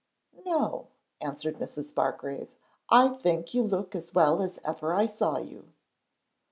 [0.47, 0.87] 'No,'
[1.21, 1.93] answered Mrs.
[1.93, 2.47] Bargrave,
[2.89, 5.73] 'I think you look as well as ever I saw you.'